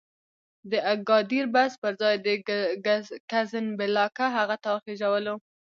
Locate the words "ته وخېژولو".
4.63-5.35